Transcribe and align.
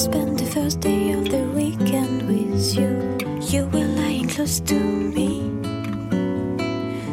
Spent 0.00 0.38
the 0.38 0.46
first 0.46 0.80
day 0.80 1.12
of 1.12 1.28
the 1.28 1.42
weekend 1.54 2.22
with 2.26 2.74
you. 2.74 3.18
You 3.52 3.66
were 3.66 3.84
lying 4.00 4.28
close 4.28 4.58
to 4.60 4.74
me. 4.74 5.52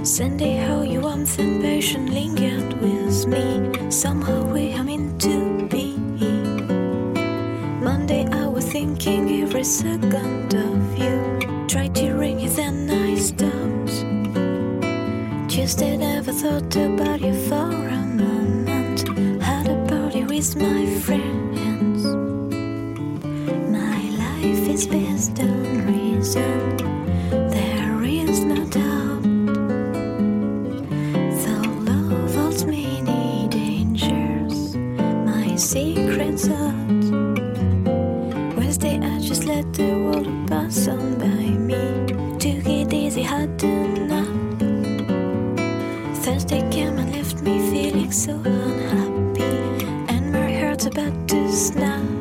Sunday, 0.05 0.55
how 0.55 0.83
your 0.83 1.01
warmth 1.01 1.37
and 1.37 1.61
passion 1.61 2.13
lingered 2.13 2.79
with 2.79 3.27
me. 3.27 3.91
Somehow 3.91 4.41
we 4.53 4.73
are 4.73 4.85
meant 4.85 5.19
to 5.23 5.67
be. 5.67 5.97
Monday, 7.83 8.25
I 8.31 8.47
was 8.47 8.63
thinking 8.71 9.41
every 9.43 9.65
second 9.65 10.53
of 10.53 10.97
you. 10.97 11.67
Tried 11.67 11.93
to 11.95 12.13
ring 12.13 12.39
you, 12.39 12.49
then 12.49 12.89
I 12.89 13.15
stopped. 13.15 13.97
Tuesday, 15.51 15.97
never 15.97 16.31
thought 16.31 16.73
about 16.73 17.19
you 17.19 17.33
for 17.49 17.69
a 17.99 18.01
moment. 18.23 19.09
Had 19.43 19.67
a 19.67 19.75
party 19.89 20.23
with 20.23 20.55
my 20.55 20.85
friends. 21.01 21.56
Is 24.77 24.85
based 24.85 25.39
on 25.39 25.87
reason. 25.87 26.77
There 27.49 28.03
is 28.03 28.41
no 28.41 28.63
doubt. 28.65 29.23
Though 31.41 31.69
love 31.89 32.35
holds 32.35 32.63
many 32.63 33.47
dangers, 33.49 34.75
my 35.25 35.55
secret's 35.55 36.47
out. 36.49 37.05
Wednesday, 38.55 38.99
I 39.01 39.19
just 39.19 39.45
let 39.45 39.73
the 39.73 39.93
world 40.05 40.47
pass 40.47 40.87
on 40.87 41.17
by 41.17 41.47
me. 41.69 41.83
Took 42.37 42.67
it 42.67 42.93
easy, 42.93 43.23
had 43.23 43.63
enough. 43.63 44.29
Thursday 46.23 46.61
came 46.69 46.99
and 46.99 47.11
left 47.15 47.41
me 47.41 47.57
feeling 47.71 48.11
so 48.11 48.33
unhappy, 48.45 49.43
and 50.13 50.31
my 50.31 50.51
heart's 50.59 50.85
about 50.85 51.27
to 51.29 51.51
snap. 51.51 52.16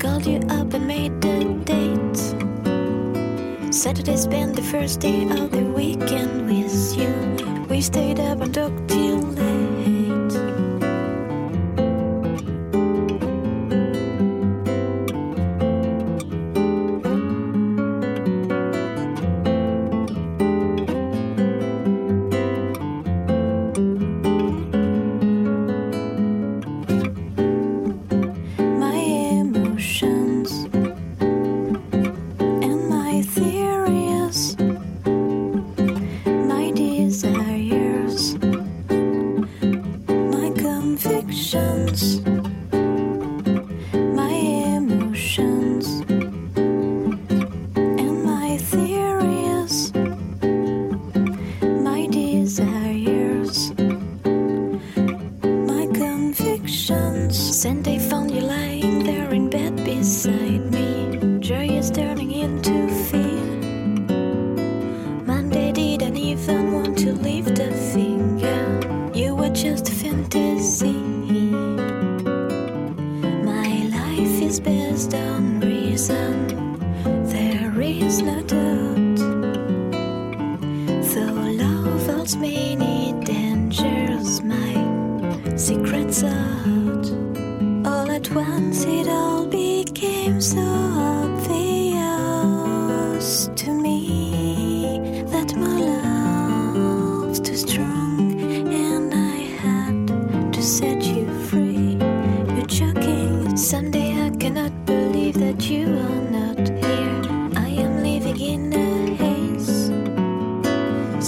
Called 0.00 0.26
you 0.26 0.40
up 0.48 0.74
and 0.74 0.86
made 0.86 1.20
the 1.20 1.44
date. 1.64 2.18
Saturday, 3.74 4.16
spent 4.16 4.56
the 4.56 4.62
first 4.62 5.00
day 5.00 5.22
of 5.24 5.50
the 5.50 5.62
weekend 5.62 6.46
with 6.46 6.96
you. 6.96 7.66
We 7.68 7.80
stayed 7.80 8.20
up 8.20 8.40
and 8.40 8.52
talked 8.54 8.88
till 8.88 9.18
late. 9.18 9.77
There 76.08 77.80
is 77.82 78.22
no 78.22 78.40
doubt. 78.42 79.18
Though 81.12 81.50
love 81.62 82.06
holds 82.06 82.34
many 82.36 83.12
dangers, 83.24 84.40
my 84.42 85.56
secrets 85.56 86.24
out. 86.24 87.06
All 87.86 88.10
at 88.10 88.30
once, 88.30 88.84
it 88.86 89.08
all 89.08 89.46
became 89.46 90.40
so 90.40 90.87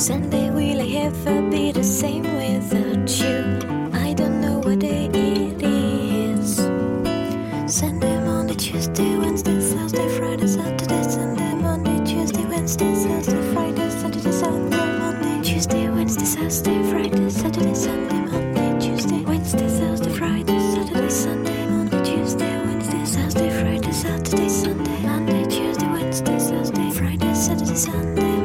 Sunday 0.00 0.48
will 0.48 0.80
I 0.80 1.04
ever 1.04 1.42
be 1.50 1.72
the 1.72 1.84
same 1.84 2.22
without 2.22 3.10
you? 3.20 3.90
I 3.92 4.14
don't 4.14 4.40
know 4.40 4.58
what 4.60 4.78
day 4.78 5.10
it 5.12 5.62
is. 5.62 6.56
Sunday, 7.66 8.18
Monday, 8.24 8.54
Tuesday, 8.54 9.18
Wednesday, 9.18 9.60
Thursday, 9.60 10.08
Friday, 10.16 10.46
Saturday, 10.46 11.02
Sunday, 11.02 11.54
Monday, 11.56 12.02
Tuesday, 12.06 12.46
Wednesday, 12.46 12.94
Thursday, 12.94 13.52
Friday, 13.52 13.90
Saturday, 13.90 14.32
Sunday, 14.32 14.98
Monday, 14.98 15.42
Tuesday, 15.42 15.90
Wednesday, 15.90 16.24
Thursday, 16.24 16.82
Friday, 16.90 17.28
Saturday, 17.28 17.74
Sunday, 17.74 18.24
Monday, 18.24 18.80
Tuesday, 18.80 19.22
Wednesday, 19.26 19.68
Thursday, 19.68 20.12
Friday, 20.14 20.60
Saturday, 20.72 21.10
Sunday, 21.10 21.66
Monday, 21.66 22.02
Tuesday, 22.02 22.56
Wednesday, 22.64 23.04
Thursday, 23.04 23.50
Friday, 23.50 23.92
Saturday, 23.92 24.48
Sunday, 24.48 25.02
Monday, 25.04 25.44
Tuesday, 25.44 25.86
Wednesday, 25.92 26.38
Thursday, 26.38 26.90
Friday, 26.90 27.34
Saturday, 27.34 27.74
Sunday. 27.74 28.39